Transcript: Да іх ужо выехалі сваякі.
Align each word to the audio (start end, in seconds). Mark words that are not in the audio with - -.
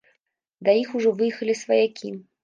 Да 0.67 0.73
іх 0.83 0.89
ужо 0.99 1.11
выехалі 1.19 1.55
сваякі. 1.63 2.09